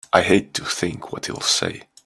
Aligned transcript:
I 0.11 0.23
hate 0.23 0.55
to 0.55 0.65
think 0.65 1.13
what 1.13 1.27
he'll 1.27 1.41
say! 1.41 1.83